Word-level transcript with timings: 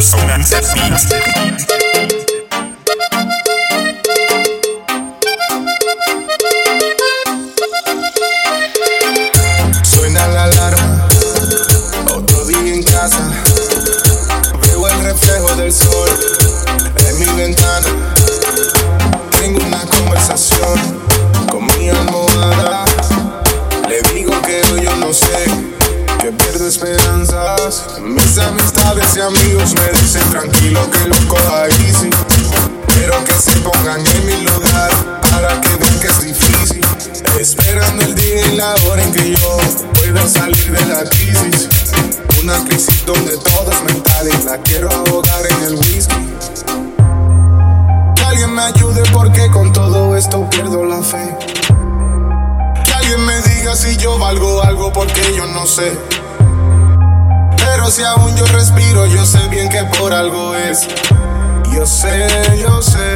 persona 0.00 0.38
beat. 0.74 1.89
Pierdo 26.42 26.66
esperanzas. 26.66 27.84
Mis 28.00 28.38
amistades 28.38 29.16
y 29.16 29.20
amigos 29.20 29.74
me 29.74 30.00
dicen 30.00 30.22
tranquilo 30.30 30.90
que 30.90 31.08
lo 31.08 31.28
coja 31.28 31.66
easy. 31.68 32.10
Pero 32.86 33.24
que 33.24 33.32
se 33.32 33.52
pongan 33.60 34.04
en 34.06 34.26
mi 34.26 34.46
lugar 34.46 34.90
para 35.30 35.60
que 35.60 35.76
vean 35.76 36.00
que 36.00 36.06
es 36.08 36.20
difícil. 36.20 36.80
Esperando 37.38 38.02
el 38.02 38.14
día 38.14 38.46
y 38.46 38.56
la 38.56 38.74
hora 38.86 39.02
en 39.02 39.12
que 39.12 39.32
yo 39.32 39.58
pueda 39.94 40.28
salir 40.28 40.70
de 40.72 40.86
la 40.86 41.04
crisis. 41.04 41.68
Una 42.42 42.64
crisis 42.64 43.04
donde 43.04 43.36
todo 43.36 43.70
es 43.70 43.82
mental 43.84 44.28
la 44.44 44.58
quiero 44.62 44.90
ahogar 44.90 45.46
en 45.50 45.62
el 45.64 45.74
whisky. 45.74 46.14
Que 48.16 48.22
alguien 48.22 48.54
me 48.54 48.62
ayude 48.62 49.02
porque 49.12 49.50
con 49.50 49.72
todo 49.72 50.16
esto 50.16 50.48
pierdo 50.50 50.84
la 50.84 51.02
fe. 51.02 51.36
Que 52.84 52.92
alguien 52.92 53.24
me 53.24 53.40
diga 53.42 53.76
si 53.76 53.96
yo 53.96 54.18
valgo 54.18 54.62
algo 54.62 54.92
porque 54.92 55.34
yo 55.36 55.46
no 55.46 55.66
sé. 55.66 55.92
Si 57.90 58.04
aún 58.04 58.36
yo 58.36 58.46
respiro, 58.46 59.04
yo 59.06 59.26
sé 59.26 59.48
bien 59.48 59.68
que 59.68 59.82
por 59.98 60.12
algo 60.12 60.54
es. 60.54 60.86
Yo 61.72 61.84
sé, 61.84 62.28
yo. 62.56 62.80
Sé 62.80 63.09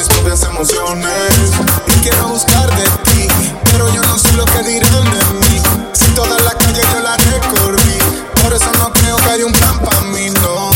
mis 0.00 0.08
propias 0.08 0.42
emociones. 0.44 1.52
Y 1.86 1.92
quiero 2.00 2.28
buscar 2.28 2.74
de 2.74 2.84
ti, 3.04 3.28
pero 3.64 3.92
yo 3.92 4.02
no 4.02 4.18
sé 4.18 4.32
lo 4.32 4.46
que 4.46 4.62
dirán 4.62 5.04
de 5.04 5.24
mí. 5.40 5.60
Si 5.92 6.10
toda 6.12 6.38
la 6.40 6.52
calle 6.52 6.80
yo 6.92 7.00
la 7.00 7.16
recorrí, 7.18 7.98
por 8.42 8.54
eso 8.54 8.70
no 8.78 8.90
creo 8.94 9.16
que 9.16 9.30
haya 9.30 9.44
un 9.44 9.52
plan 9.52 9.78
para 9.80 10.00
mí, 10.02 10.30
no. 10.42 10.70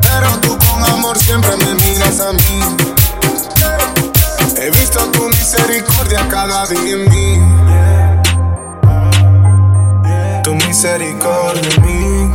Pero 0.00 0.28
tú 0.40 0.56
con 0.56 0.84
amor 0.84 1.18
siempre 1.18 1.54
me 1.58 1.74
miras 1.74 2.20
a 2.20 2.32
mí. 2.32 2.60
He 4.56 4.70
visto 4.70 5.00
tu 5.10 5.28
misericordia 5.28 6.26
cada 6.30 6.66
día 6.66 6.94
en 6.94 7.10
mí. 7.10 7.42
Tu 10.42 10.54
misericordia 10.54 11.68
en 11.76 11.82
mí. 11.82 12.32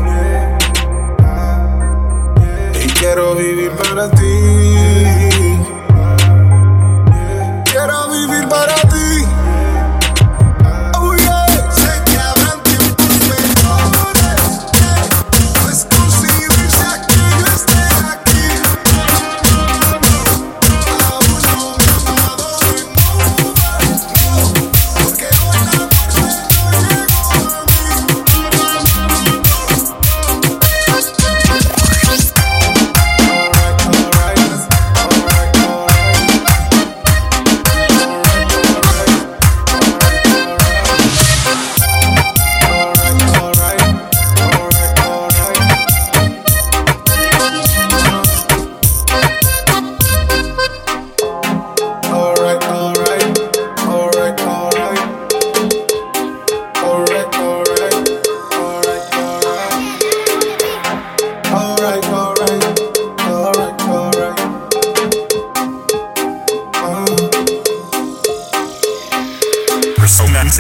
Y 2.84 2.88
quiero 2.94 3.35
vivir 3.35 3.72
para 3.72 4.09
ti. 4.09 4.31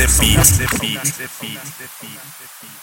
Massive 0.01 0.79
Beats. 0.81 1.19
Massive 1.19 1.39
Beats. 2.01 2.80